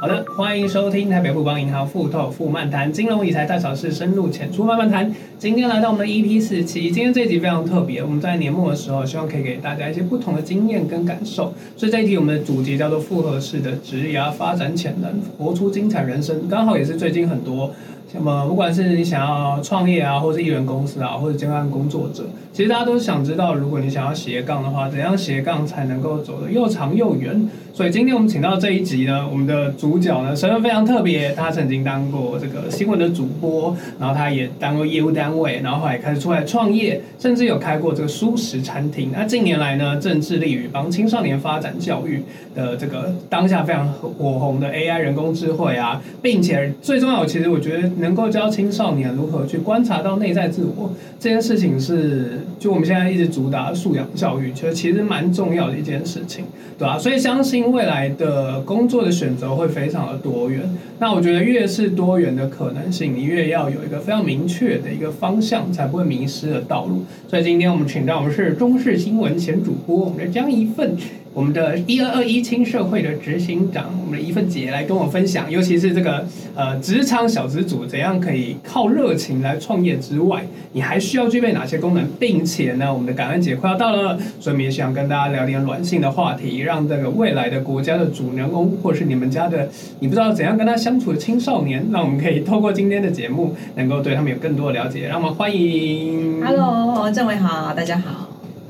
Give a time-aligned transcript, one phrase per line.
[0.00, 5.12] 好的，欢迎收听台北富邦银行富透富漫谈金融理财大小事，深入浅出慢慢谈。
[5.38, 11.52] 今天来到我们的 EP 四期，今天这集非常特别，我们在年末的时候，希望可以给大家一些不同的经验跟感受。
[11.76, 17.70] 所以这一题我们的主题叫做复合式的职涯发展潜能，活出精彩人生，刚好也是最近很多。
[18.14, 22.24] 那么，不管是你想要创业啊，或是艺人公司啊，或者兼案工作者，
[22.56, 27.38] 其实大家都想知道，如果你想要斜杠的话，怎样斜杠才能够走得又长又远？
[27.74, 39.10] 所以今天我们请到这一集呢，我们的主角呢，身份非常特别，他曾经当过这个新闻的主播，然后他也当过业务单位，然后后来开始出来创业，甚至有开过这个蔬食餐厅。
[39.12, 42.22] 那近年来呢，正致力于帮青少年发展教育
[42.54, 47.90] 的这个当下非常火红的 AI 人工智慧啊，并且最重要，其实我觉得。
[47.98, 56.44] 能够教青少年如何去观察到内在自我这件事情，是就我们现在一直主打素养教育，其实其实蛮重要的一件事情，
[56.78, 56.98] 对吧、啊？
[56.98, 60.62] 所以相信未来的工作的选择会非常的多元。
[60.98, 67.04] 那我觉得越是多元的可能性，你越要有一个非常明确的一个方向，才不会迷失了道路。
[67.28, 70.96] 所以今天我们请到我们是中视新闻前主播，我们的江宜奋。
[71.36, 89.68] 我们的一二二一青社会的执行长，我们的宜奋姐来跟我分享，尤其是这个呃职场小资族怎样可以靠热情来创业之外，你还需要具备哪些功能，并且呢，我们的感恩节快要到了，所以我们也想跟大家聊点软性的话题，让这个未来的国家的主人翁，或是你们家的
[90.00, 95.06] 你不知道怎样跟他相处的青少年，让我们可以透过今天的节目，能够对他们有更多的了解。
[95.06, 98.25] 让我们欢迎，Hello，政委好，大家好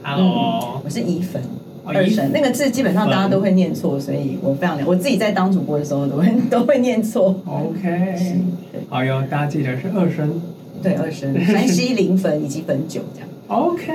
[0.06, 1.42] ，Hello，、嗯、我是一粉。
[1.84, 7.34] 二声那个字基本上大家都会念错，所以我非常我自己在当主播的时候都会 都会念错。
[7.44, 8.40] OK，
[8.88, 10.40] 好哟，大家记得是二声，
[10.82, 13.28] 对二声， 山西临汾以及汾酒这样。
[13.48, 13.86] OK，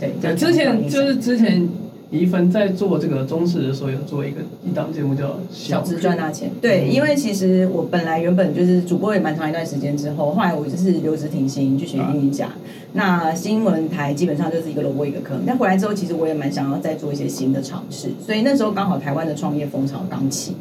[0.00, 1.68] 对对，之前就是之前。
[2.12, 6.50] 宜奋在做这个中视的时候，有做一个一档节目叫《小资赚大钱》。
[6.60, 12.50] 对，因为其实我本来原本就是主播也蛮长一段时间之后，后来我就是留职停薪去学英语讲。
[12.92, 15.40] 那新闻台基本上就是一个萝卜一个坑。
[15.46, 18.10] 但回来之后，其实我也蛮想要再做一些新的尝试。
[18.24, 20.54] 所以那时候刚好台湾的创业风潮刚起。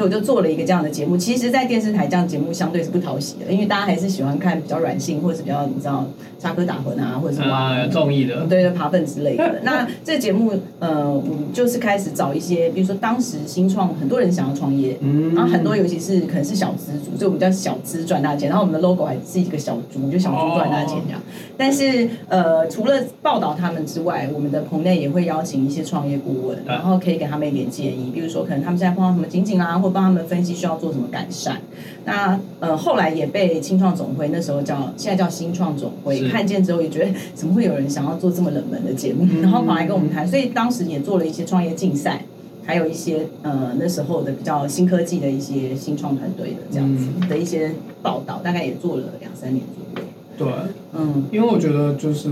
[0.00, 1.14] 所以我就做了一个这样的节目。
[1.14, 6.06] 其实，在电视台这样节目相对是不讨喜的，因为大家还是喜欢看比较软性，或者是比较你知道
[6.38, 9.60] 插科打诨啊，或者什么啊，综艺的，对对，爬粪之类的。
[9.62, 18.48] 那这节目，呃，我们就是开始找一些，比如说当时新创很多人想要创业，嗯，然后很多尤其是可能是小资族，所以我们叫小资赚大钱。
[18.48, 21.20] 然后我们的 logo 还是一个小猪，就小猪赚大钱这样。
[21.20, 21.22] 哦、
[21.58, 29.78] 但是，呃，除了报道他们之外，我们的棚内也会邀请一些创业顾问，然后可以给他们一点建议，比如说可能他们现在碰到什么瓶颈啊。
[29.80, 31.60] 或帮他们分析需要做什么改善，
[32.04, 42.24] 那呃后来也被青创总会那时候叫现在叫新创总会看见之后，也觉得怎么会有人想要做这么冷门的节目，然后跑来跟我们谈，所以当时也做了一些创业竞赛，
[42.64, 47.72] 还有一些呃那时候的比较新科技的一些新创团队的这样子的一些
[48.02, 50.08] 报道，大概也做了两三年左右。
[50.38, 50.48] 对，
[50.94, 52.30] 嗯，因为我觉得就是。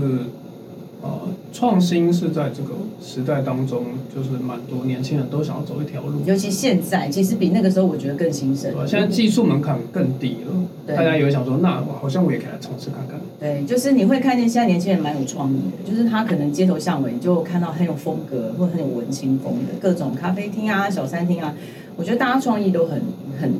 [1.01, 1.09] 呃，
[1.53, 6.19] 创新是在这个时代当中，就是蛮多年轻人都想要走一条路。
[6.25, 8.73] 尤其现在，其实比那个时候我觉得更兴盛。
[8.73, 10.53] 对，现在技术门槛更低了，
[10.85, 13.17] 对大家也会想说，那好像我也可以来尝试看看。
[13.39, 21.55] 对，就是你会看见现在年轻人蛮有创意的，就是他可能街头巷尾就看到很有风格或很有文青风的各种咖啡厅啊、小餐厅啊，
[21.95, 23.01] 我觉得大家创意都很
[23.39, 23.53] 很。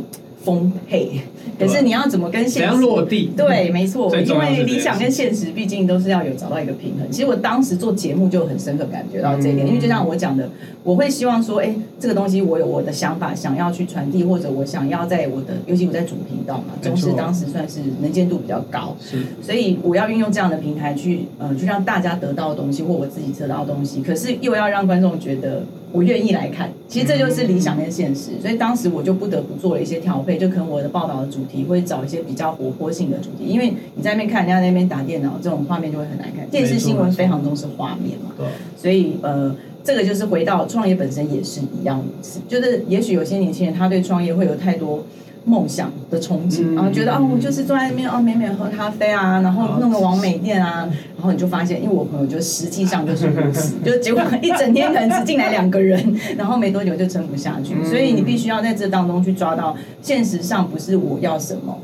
[0.44, 1.22] 丰沛，
[1.60, 3.32] 可是你要怎么跟现实落地？
[3.36, 7.10] 对，没错，因为理想跟现实毕竟都是要有找到一个平衡。
[7.12, 10.50] 其实我当时做节目就很深刻感觉到这一点，因为就像我讲的，
[10.84, 25.64] 我会希望说，哎，这个东西我有我的想法想要去传递，或者我想要在我的，尤其我在主频道嘛，中视当时算是能见度比较高，是，所以我要运用这样的平台去，嗯，去让大家得到的东西，或我自己得到的东西，可是又要让观众觉得。
[25.92, 36.48] 我愿意来看，其实这就是理想跟现实，所以当时我就不得不做了一些调配，就可能我的报道的主题会找一些比较活泼性的主题，因为你在那边看人家那边打电脑，这种画面就会很难看。
[36.50, 38.32] 电视新闻非常重视画面嘛，
[38.78, 42.04] 所以呃，这个就是回到创业本身也是一样
[42.48, 45.04] 就是也许有些年轻人他对创业会有太多。
[45.46, 61.78] 梦想的憧憬，然后觉得啊，我就是坐在那边哦，美美喝咖啡啊，然后弄个网美店啊，然后你就发现，因为我朋友就实际上就是如此， 就结果一整天可能只进来两个人，然后没多久就撑不下去，所以你必须要在这当中去抓到，现实上不是我要什么，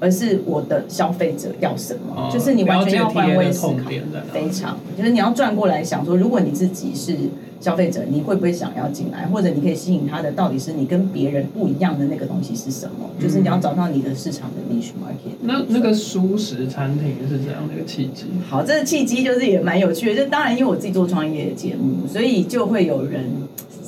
[0.00, 3.90] 而是我的消费者要什么，哦、就是你完全要换位思考，
[4.32, 7.14] 非常，就是你要转过来想说，如果你自己是
[7.60, 13.10] 消费者，你会不会想要进来，或者你可以吸引他的，到底是你跟别人不一样的那个东西是什么？
[13.18, 15.34] 嗯、就是你要找到你的市场的 niche market。
[15.42, 18.24] 那那个蔬食餐厅是怎样的一个契机？
[18.48, 23.30] 好，这个契机就是也蛮有趣的，就当然因为我自己做创业节目，所以就会有人。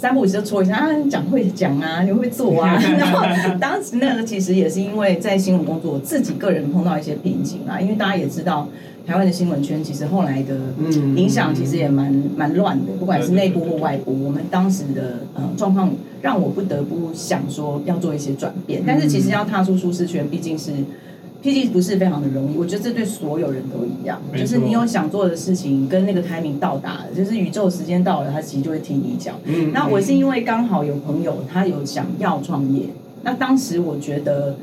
[0.03, 2.77] 三不五时就戳一下啊，你讲会讲啊，你会做啊。
[2.99, 3.25] 然后
[3.61, 7.81] 当时那个其实也是因为在新闻工作，自己个人碰到一些瓶颈啊。
[7.81, 8.67] 因为大家也知道，
[9.07, 10.57] 台湾的新闻圈其实后来的
[11.15, 14.25] 影响其实也蛮蛮乱的，不管是内部或外部。
[14.25, 15.89] 我们当时的呃状况
[16.21, 20.73] 让我不得不想说要做一些转变，但是其实要踏出舒适圈，毕竟是。
[21.43, 29.33] 毕竟不是非常的容易，我觉得这对所有人都一样，就是你有想做的事情，跟那个 timing 到达了，就是宇宙时间到了，他其实就会踢你一脚。
[29.45, 32.85] 嗯，那我是因为刚好有朋友他有想要创业，
[33.25, 34.55] 那当时我觉得，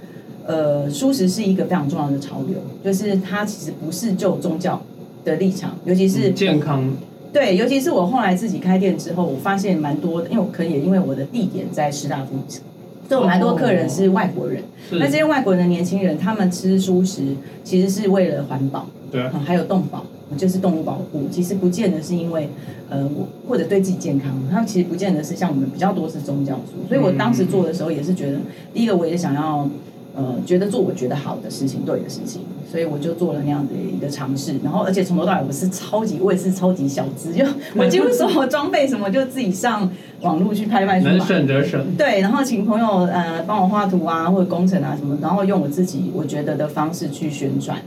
[0.45, 4.81] 呃，蔬食是一个非常重要的潮流，就是它其实不是就宗教
[5.25, 6.89] 的立场，尤其是健康。
[7.31, 12.61] 对，尤其是我后来自己开店之后，我发现蛮多的，因为我可以也因为我的地点在师大附近。
[13.09, 20.05] 所以我蛮多客人是外国人，哦、那这些外国人的年轻人，他们吃素食其实是为了环保，对、啊，还有动保，
[20.37, 21.27] 就是动物保护。
[21.31, 22.47] 其实不见得是因为，
[22.87, 26.87] 呃，我或者对自己健康，他们其实不见得是像我们比较多是宗教族。
[26.87, 28.37] 所以我当时做的时候也是觉得，
[28.73, 29.67] 第一个我也想要。
[30.15, 34.55] 呃，觉得做我觉得好的事情，对的事情，所以我就做了那样的一个尝试。
[34.63, 37.45] 然后，而且从头到尾我是超级，我也是超级小资，就
[37.77, 39.89] 我几乎所有装备什么就自己上
[40.21, 40.99] 网络去拍卖。
[40.99, 41.79] 能省则省。
[41.97, 47.77] 对，然后请朋友呃帮我画图啊，或者工程啊什么，然后用我自己我觉得的方式去宣传。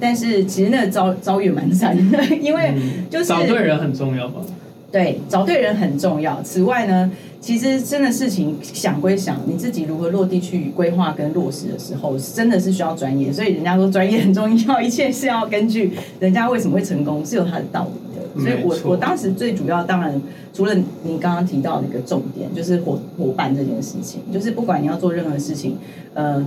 [0.00, 2.74] 但是其实那个遭遭遇蛮惨的， 因为
[3.10, 4.40] 就是、嗯、找对人很重要吧？
[4.92, 6.42] 对，找对人很重要。
[6.42, 7.10] 此外呢，
[7.40, 13.32] 其实真的事情想归想，你自己如何落地去规划跟落实的时候，真的是需要专业。
[13.32, 18.40] 所以人家说专业很重要，一切是要根据人家为什么会成功，是有它的道理的。
[18.42, 20.20] 所以我我当时最主要，当然
[20.52, 25.78] 除了你刚刚提到的一个重点，就是伙伙伴这件事情，就是不管你要做任何事情，
[26.12, 26.44] 呃。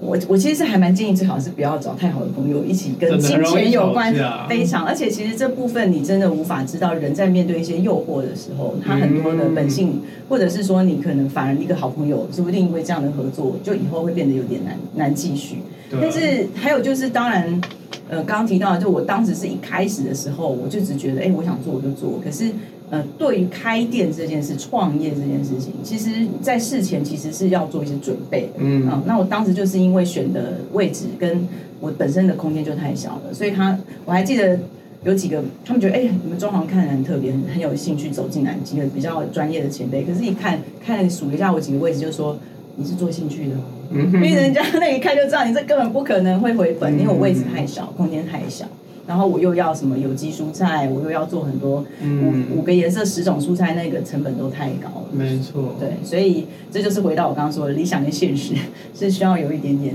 [0.00, 4.14] 我我其实是还蛮建议，最好是不要找太好的朋友一起跟金钱有关，
[4.48, 4.84] 非常。
[4.84, 15.58] 而且其实这部分你真的无法知道，人在面对一些诱惑的时候，他很多的本性，或者是说你可能反而一个好朋友，说不定因为这样的合作，就以后会变得有点难难继续。
[15.90, 17.60] 但是还有就是，当然，
[18.08, 22.50] 呃，刚刚提到的，就我当时是一开始的时候，我就只觉得，哎，我想做我就做，可是。
[22.94, 28.52] 呃，对于开店这件事、创业这件事情，其实，在事前其实是要做一些准备的。
[28.58, 31.48] 嗯啊，那我当时就是因为选的位置跟
[31.80, 34.56] 我本身的空间就太小了，所以他我还记得
[35.02, 40.04] 有几个，他们觉得哎，你们装潢看起来很特别，很很有兴趣走进来，几个比较专业的前辈。
[40.04, 42.38] 可是，一看看数一下我几个位置，就说
[42.76, 43.56] 你是做兴趣的，
[43.90, 48.64] 嗯，因为人家那一看就知道你这根本不可能会回本，因为我位置太小，空间太小。
[49.06, 55.08] 然后我又要什么有机蔬菜，我又要做很多五五个颜色十种蔬菜，那个成本都太高了。
[55.12, 58.54] 没错，对，所以这就是回到我刚刚说的，理想跟现实
[58.98, 59.94] 是需要有一点点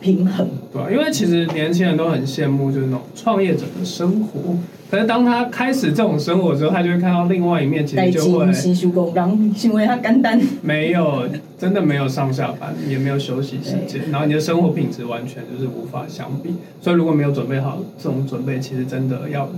[0.00, 0.48] 平衡。
[0.72, 4.56] 对，因为其实年轻人都很羡慕就是那种创业者的生活。
[4.90, 11.24] 可是当他开始这种生活之后，他就会看到另外一面，其实就会洗修工刚因为他简单，没有
[11.58, 16.54] 真的没有上下班，也没有休息时间，然后你的生活品质完全就是无法相比。
[16.80, 19.48] 所以如果没有准备好这种准备，其实真的要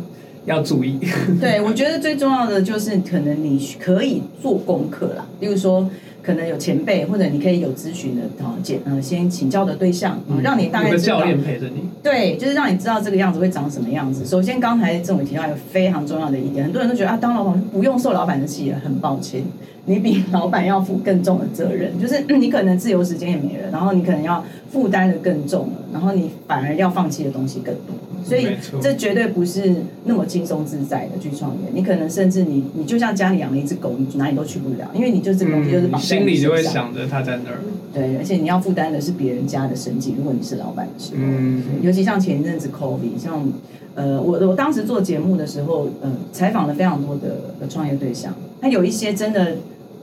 [0.47, 0.99] 要注意。
[1.41, 5.89] 对，我觉得最重要的就是可能你可以做功课啦，例如说。
[6.29, 11.15] 可能有前辈，或者你可以有咨询的啊，简呃先请教的对象，嗯、让你大概知道。
[11.15, 11.89] 有教练陪着你。
[12.03, 14.27] 对，就是让你知道这个样子会长什么样子。
[14.27, 19.43] 首先，刚才郑伟提到一个非常重要的一点，很多人都觉得啊，当老板不用受老板的气，很抱歉，
[19.87, 27.95] 你比老板要负更重的责任， 就是你可能自由时间也没了，然后你可能要负担的更重了，然后你反而要放弃的东西更多。
[28.25, 28.49] 所以
[28.81, 31.71] 这绝对不是那么轻松自在的去创业。
[31.73, 37.59] 你可能甚至你你就像家里养了一只狗，你哪里都去不了，因为你就这个东西就是绑在心里就会想着它在那儿。
[37.93, 40.15] 对，而且你要负担的是别人家的生计。
[40.17, 43.51] 如果你是老板的时候，嗯，尤其像前一阵子 COVID，像
[43.95, 49.57] 呃，我我当时做节目的时候，呃，采访了非常多的的创业对象，他有一些真的。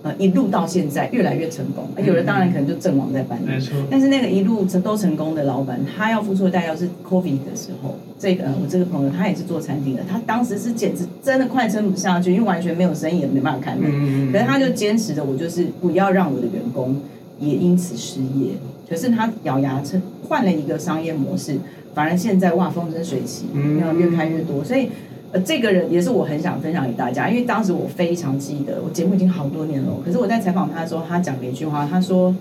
[0.05, 3.47] 呃，一路到现在越来越成功，有的当然可能就阵亡在半路。
[3.47, 3.75] 没错。
[3.89, 13.89] 但是那个一路都成功的老板，他要付出的代价是 COVID 的时候，这个我这个朋友他也是做餐厅的，他当时是简直真的快撑不下去，因为完全没有生意，也没办法开门。
[13.91, 14.31] 嗯。
[14.31, 17.01] 可是他就坚持着，我就是不要让我的员工
[17.39, 18.51] 也因此失业。
[18.87, 21.57] 可是他咬牙撑，换了一个商业模式，
[21.95, 23.45] 反而现在哇风生水起，
[23.79, 24.89] 然后越开越多，所以。
[25.43, 29.91] 这个人也是我很想分享给大家，因为当时我非常记得，我节目已经好多年了。
[30.05, 32.33] 可是我在采访他的时候，他讲了一句话，他说：“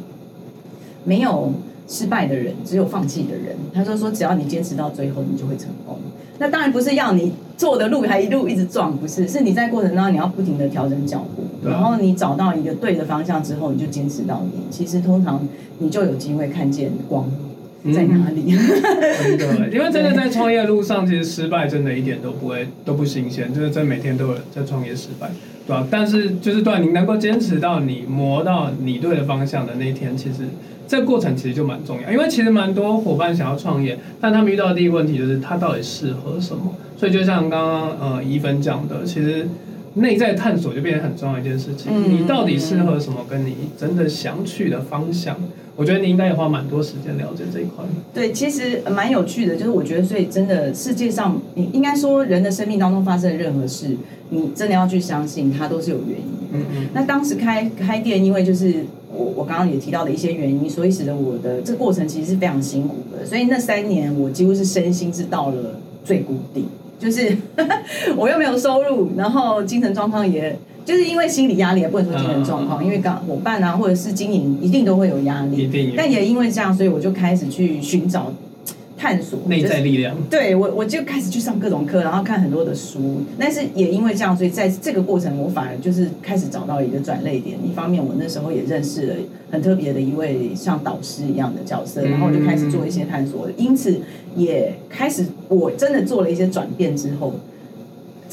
[1.04, 1.52] 没有
[1.88, 3.56] 失败的人只有放弃的人。
[3.72, 5.98] 他说说，只要你坚持到最后，你就会成功。
[6.38, 14.58] 那当然不是要你做的路还一路一直撞，不是，是你在过程当中你要不停的调整脚步，然后你找到一个对的方向之后，你就坚持到底。
[14.70, 15.46] 其实通常
[15.78, 17.28] 你就有机会看见光
[17.92, 18.56] 在哪里。
[18.56, 25.30] 真的，因为真的在创业路上，其实失败真的一点都不会都不新鲜，就是真每天都有在创业失败，
[25.66, 25.86] 对吧？
[25.90, 30.46] 但是就是对你能够坚持到你磨到你对的方向的那一天，其实。
[30.86, 36.74] 这个过程其实就蛮重要，因为其实蛮多伙伴想要创业，但他们遇到的第一个问题就是他到底适合什么。
[36.94, 39.48] 所以就像刚刚呃怡芬讲的，其实
[39.94, 41.92] 内在探索就变成很重要一件事情。
[41.92, 45.36] 嗯、你到底适合什么，跟你真的想去的方向，
[45.76, 47.84] 我觉得你应该也花蛮多时间了解这一块。
[48.12, 53.96] 对，其实蛮有趣的，就是我觉得，所以真的世界上，你应该说人的生命当中发生的任何事，
[54.30, 56.26] 你真的要去相信它都是有原因。
[56.52, 56.88] 嗯嗯。
[56.92, 58.84] 那当时开开店，因为就是。
[59.16, 63.24] 我我刚刚也提到的一些原因，所以使得我的这个过程其实是非常辛苦的。
[63.24, 66.64] 所以那三年我几乎是身心是到了最谷底，
[67.04, 67.36] 就是
[68.16, 78.32] 我又没有收入，然后精神状况也就是因为心理压力，也不能说精神状况，因为刚伙伴啊或者是经营一定都会有压力，但也因为这样，所以我就开始去寻找。
[79.04, 83.20] 探索内在力量，就是、对我我就开始去上各种课，然后看很多的书。
[83.38, 87.58] 但是也因为这样，所以在这个过程，我反而就是开始找到一个转捩点。
[87.62, 89.14] 一方面，我那时候也认识了
[89.50, 93.46] 很特别的一位像导师一样的角色，然后我就开始做一些探索。
[93.58, 94.00] 因此，
[94.34, 97.34] 也开始我真的做了一些转变之后，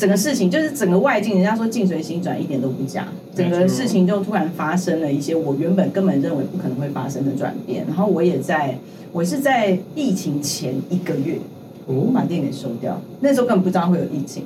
[0.01, 3.07] 整个事情就是整个外境，人家说境随心转，一点都不假。
[3.35, 8.75] 整个事情就突然发生了一些我原本根本认为不可能会发生的转变，然后我也在。
[9.11, 11.37] 我是在疫情前一个月，
[11.85, 12.99] 我把店给收掉。
[13.19, 14.45] 那时候根本不知道会有疫情，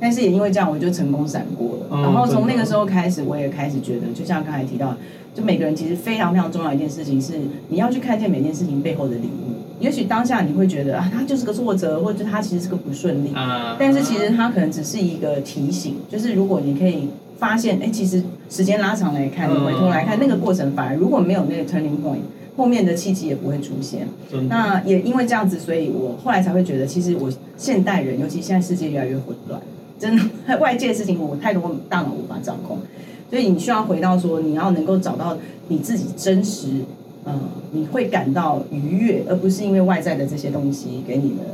[0.00, 2.02] 但是也因为这样，我就成功闪过了。
[2.02, 4.96] 然后从那个时候开始，我也开始觉得，就像刚才提到，
[5.32, 7.34] 就每个人其实非常非常重要一件事情是，
[7.68, 9.45] 你要去看见每件事情背后的礼物。
[9.80, 13.32] 也许当下你会觉得啊，他就是个挫折，或者他其实是个不顺利。
[13.34, 22.20] 啊但是其实他可能只是一个提醒，就是如果你可以发现，哎，其实时间拉长来看，你回头来看那个过程，反而如果没有那个 turning point。
[22.56, 24.08] 后面的契机也不会出现。
[24.48, 29.60] 那也因为这样子，所以我后来才会觉得，其实我现代人，尤其现在世界越来越混乱，
[29.98, 30.24] 真的
[30.58, 32.78] 外界的事情我太多大脑无法掌控，
[33.28, 35.36] 所以你需要回到说，你要能够找到
[35.68, 36.68] 你自己真实，
[37.26, 37.40] 嗯，
[37.72, 41.44] 你会感到愉悦，而不是因为外在的这些东西给你的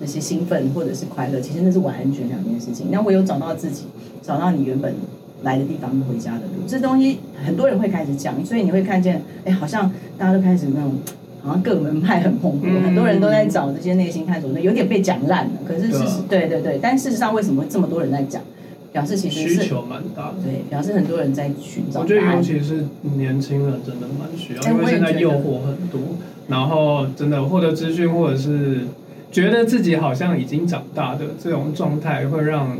[0.00, 2.88] 那些兴奋或者是快乐，其实那是完全两件事情。
[2.90, 3.84] 那我有找到自己，
[4.22, 4.94] 找到你原本。
[5.44, 10.94] 来的地方，回家的路，这东西很多人会开始讲，所以你会看见，哎，好像大家都开始那种，
[11.40, 15.52] 好像各门派很蓬勃，嗯、很多人都在找这些内心探索，那有点被讲烂了。
[15.64, 18.42] 可是事实，对对对，但事实上，为什么这么多人在讲？
[18.98, 22.00] 表示其实是需求蛮大的，对，表示很多人在寻找。
[22.00, 22.84] 我觉得尤其是
[23.16, 26.00] 年轻人真的蛮需要，因为现在诱惑很多，
[26.48, 28.80] 然后真的获得资讯，或者是
[29.30, 32.76] 觉得自己好像已经长大的这种状态，会让。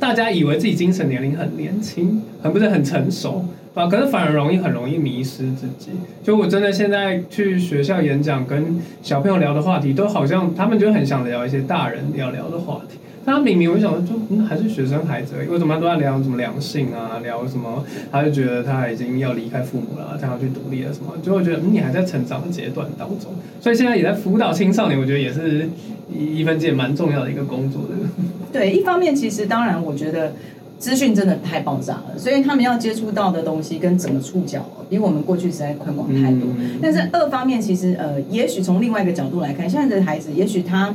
[0.00, 5.90] 大家以为自己精神年龄很年轻，很不是很成熟，啊，可是反而容易很容易迷失自己。
[6.22, 12.96] 就我真的现在去学校演讲，跟小朋友聊的话题，都好像他们就很想聊一些大人要聊的话题。
[13.24, 17.84] 他明明我想说，就嗯，还是学生孩子而已，为什么他都在聊什么良性啊，聊什么？
[18.10, 21.12] 他就觉得他已经要离开父母了，他要去独立了什么？
[21.22, 25.68] 就会觉得，嗯，你还在成长的阶段当中，所以现在也在辅导青少年，我觉得也是
[26.10, 27.88] 一分界蛮重要的一个工作的。
[28.52, 30.32] 对，一方面其实当然，我觉得
[30.78, 36.48] 资讯真的太爆炸了，所以他们要接触到的东西跟整个触角比我们过去实在宽广太多。
[36.58, 40.94] 嗯、但是二方面，其实呃，也许从另外一个角度来看，现在的孩子，也许他。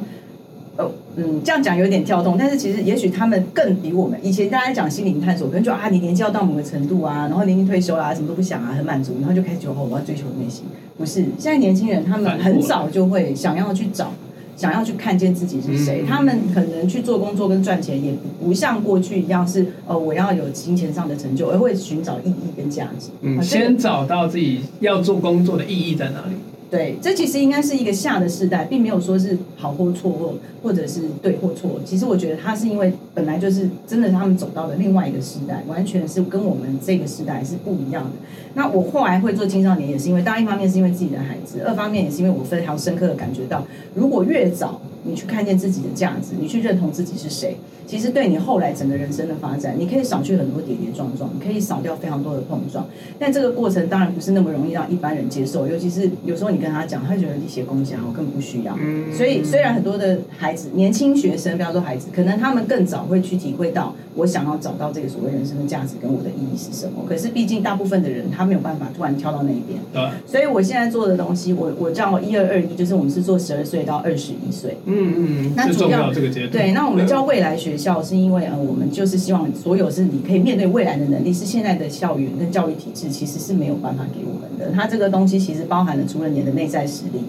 [0.78, 10.66] 哦，嗯，这样讲有点跳动，但是其实也许他们更比我们以前大家讲心灵探索，可能就啊，你年纪要到某个程度啊，然后年龄退休啦、啊，什么都不想啊，很满足，然后就开始觉得哦，我要追求内心。
[10.98, 14.12] 不是，现在年轻人他们很早就会想要去找，
[14.58, 16.04] 想要去看见自己是谁。
[16.08, 18.14] 他们可能去做工作跟赚钱，也
[18.44, 23.10] 不像过去一样是呃，我要有金钱上的成就，而会寻找意义跟价值。
[23.22, 26.36] 嗯，先找到自己要做工作的意义在哪里。
[26.70, 31.80] 对，这其实应该是一个下的世代，并没有说是好或错或或者是对或错。
[31.86, 38.12] 其实我觉得他是因为本来就是真的，他们走到了另外一个时代，完全是跟我们这个时代是不一样的。
[38.56, 52.86] 那我后来会做青少年，也是因为，当然一方面是因为自己的孩子，二方面也是因为我非常深刻的感觉到，如果越早你去看见自己的价值，你去认同自己是谁，其实对你后来整个人生的发展，你可以少去很多跌跌撞撞，你可以少掉非常多的碰撞。
[53.20, 58.76] 但这个过程当然不是那么容易让一般人接受，尤其是有时候你跟他讲，他觉得你写功奖我根本不需要。
[59.14, 67.04] 所以虽然很多的孩子、年轻学生，不要说孩子，可能他们更早会去体会到，我想要找到这个所谓人生的价值跟我的意义是什么。
[67.08, 69.80] 可是毕竟大部分的人他没有办法突然跳到那一边。
[69.94, 70.02] 对。
[70.26, 74.78] 所以我现在做的东西，我我叫一二二一，就是我们是做十二岁到二十一岁。
[74.86, 75.54] 嗯嗯嗯。
[75.56, 76.52] 那主要这个阶段。
[76.52, 84.72] 对，那我们叫未来学校，是因为呃，我们就是希望所有是你可以面对未来的能力，是现在的校园跟教育体制其实是没有办法给我们的。
[84.74, 87.22] 它这个东西其实包含了除了你的内在实力。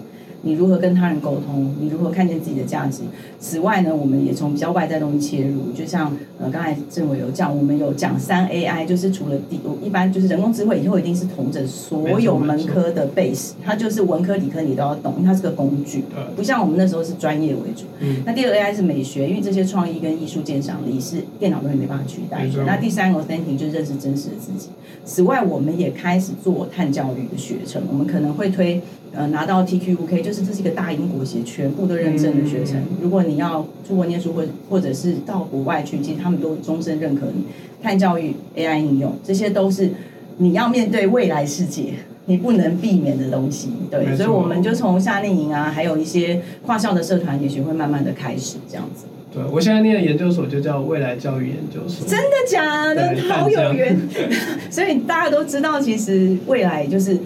[0.47, 1.75] 你如何跟他人沟通？
[1.77, 3.01] 你如何看见自己的价值？
[3.37, 17.83] 此外呢，我们也从比较外在东西切入，就像呃刚才政委有讲，我们有讲三 AI，就是除了第一般就是人工智慧以后一定是同着所有门科的 base，它就是文科理科你都要懂，因为它是个工具，不像我们那时候是专业为主。
[17.99, 18.23] 嗯。
[18.25, 22.63] 那第二个 AI 是美学，因为这些创意跟艺术鉴赏力是电脑永远没办法取代的。
[22.65, 24.69] 那第三个 authentic 就是认识真实的自己。
[25.03, 28.81] 此外，我们也开始做碳教育的学程，我们可能会推。
[29.13, 32.83] 呃，拿到 TQUK 就是这是一个大英国协全部都认证的学程。
[33.01, 37.43] 如果你要出国念书或或者是到国外去，其实他们都终身认可你。
[37.81, 39.91] 碳教育、AI 应用，这些都是
[40.37, 41.93] 你要面对未来世界
[42.25, 43.69] 你不能避免的东西。
[43.89, 49.05] 对，所以我们就从夏令营啊，还有一些跨校的社团，也许会慢慢的开始这样子。
[49.33, 52.07] 对，我现在念的研究所就叫未来教育研究所。
[52.07, 53.15] 真的假的？
[53.29, 53.97] 好有缘。
[54.69, 57.17] 所以大家都知道，其实未来就是。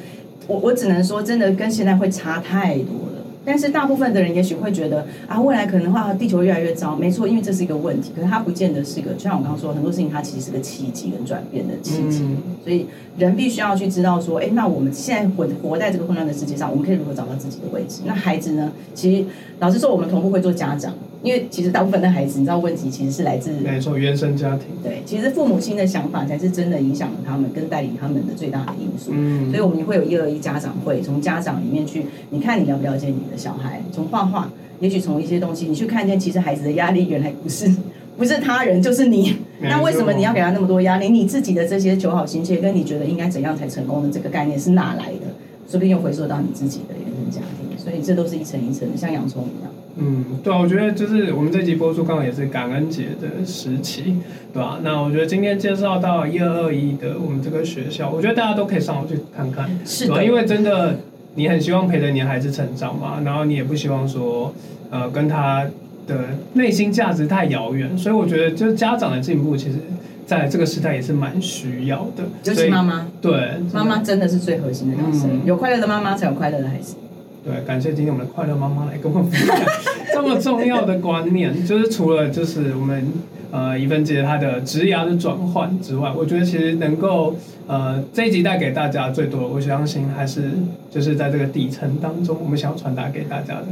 [0.47, 3.11] 我我只能说，真的跟现在会差太多了。
[3.43, 6.95] 但是大部分的人也许会觉得啊，未来可能的话，地球越来越糟。
[6.95, 8.11] 没错，因为这是一个问题。
[8.15, 12.19] 可是它不见得是个，就像我刚刚说，很多事情它其实是个契机跟转变的契机。
[12.21, 12.85] 嗯、所以
[13.17, 18.01] 人必须要去知道说，哎，那我们现在活活在这个混乱的世界上，我们可以如何找到自己的位置？
[18.05, 18.71] 那孩子呢？
[18.93, 19.25] 其实
[19.59, 20.93] 老实说，我们同步会做家长。
[21.23, 24.67] 因为其实大部分的孩子，你知道问题其实是来自没错原生家庭。
[24.81, 29.11] 对，其实父母亲的想法才是真的影响了他们跟带领他们的最大的因素。
[29.13, 33.81] 嗯，所以我们会有一二一家长会，从家长里面去，你看你了不了解你的小孩？
[33.91, 34.49] 从画画，
[34.79, 37.71] 也许从一些东西，你去看见其实孩子的压力原来不是
[38.17, 39.35] 不是他人，就是你。
[39.61, 41.07] 那为什么你要给他那么多压力？
[41.09, 45.27] 你自己的这些求好心切，跟你觉得应该怎样才成功的这个概念是哪来的？
[45.69, 47.77] 说不定又回溯到你自己的原生家庭。
[47.77, 49.71] 所以这都是一层一层的，像洋葱一样。
[49.97, 54.15] 嗯，对啊，我觉得就是我们这集播出刚好也是感恩节的时期，
[54.53, 54.79] 对吧？
[54.83, 60.23] 那我觉得今天介绍到一二二一的我们这个学校，我觉得大家都可以上网去看看，是的？
[60.23, 60.97] 因为真的
[61.35, 64.53] 你很希望陪着你的孩子成长嘛，然后你也不希望说
[64.89, 65.65] 呃跟他
[66.07, 69.77] 的内心价值太遥远，所以我觉得就是家长的进步，其实
[70.25, 72.23] 在这个时代也是蛮需要的。
[72.45, 76.95] 尤其妈妈，对，妈妈真的是最核心的角色，嗯，有快乐的妈妈才有快乐的孩子。
[77.43, 79.57] 对，感谢今天我们的快乐妈妈来跟我们分享
[80.13, 81.65] 这么重要的观念。
[81.65, 83.07] 就是除了就是我们
[83.49, 90.51] 呃怡芬姐她的职涯的转换之外，我觉得其实能够呃这一集带给大家最多，我相信还是
[90.91, 93.65] 就是在这个底层当中，我们想要传达给大家的。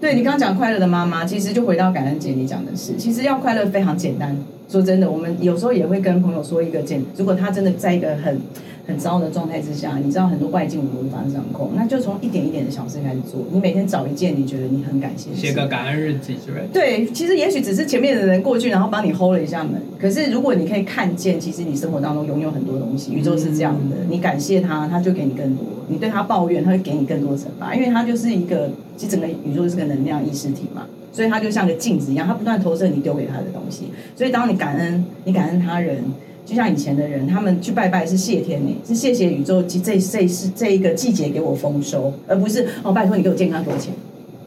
[0.00, 4.36] 对，你刚刚讲快乐的妈妈，其实就回到感恩节你讲的是，其实要快乐非常简单。
[4.68, 8.40] 说真的，我们有时候也会跟朋友说一个简，如果他真的在一个很。
[8.86, 13.44] 很糟的状态之下，你知道很多外境我们无法掌控，那就从一点一点的小事开始做。
[13.50, 16.68] 你每天找一件你觉得你很感谢，写个感恩日记之类的。
[16.72, 19.82] 对，其实也许只是前面的人过去，然后帮你 hold 了一下门。
[19.98, 23.96] 可是如果你可以看见，其实你生活当中拥有很多东西，宇宙是这样的。
[24.08, 27.74] 你感谢他，他就给你更多；你对他抱怨，他会给你更多的惩罚。
[27.74, 33.86] 因为他就是一个，其实整个宇宙是个能量意识体嘛，所以他就像个镜子一样，他不断投射你丢给他的东西。
[34.14, 36.04] 所以当你感恩，你感恩他人。
[36.46, 43.92] 就像以前的人，他们去拜拜是谢天呢，是谢谢宇宙，这这是这一个季节给我丰收，而不是哦，拜托你给我健康多钱。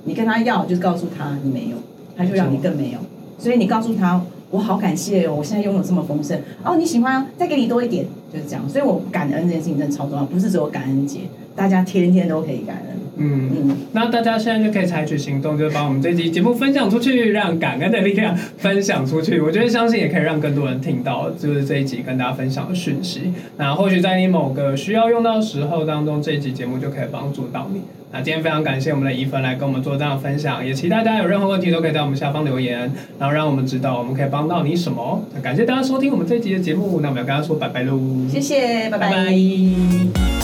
[0.06, 1.76] 你跟他要，就是告诉他你没有，
[2.16, 3.00] 他就让你更没有。
[3.38, 8.68] 所以你告诉他，我好感谢哦，我现在拥有这么丰盛哦，你喜欢再给你多一点，就是这样。
[8.70, 11.20] 所以我感恩这件事情真的超重要，不是只有感恩节，
[11.54, 12.99] 大家天天都可以感恩。
[13.20, 19.40] 嗯嗯，那大家现在就可以采取行动，就是把我们这集节目分享出去，让感恩的力量分享出去。
[19.42, 23.34] 我觉得相信也可以让更多人听到，就是这一集跟大家分享的讯息。
[23.58, 27.82] 那或许在你某个需要用到的时候当中，这一集节目就可以帮助到你。
[28.12, 35.24] 那今天非常感谢我们的怡芬来跟我们做这样的分享，也期待大家有任何问题都可以在我们下方留言，然后让我们知道我们可以帮到你什么。
[35.36, 39.12] 那感谢大家收听我们这一集的节目，那我们要跟大家说拜拜喽，谢谢，拜拜。
[39.12, 40.39] 拜拜。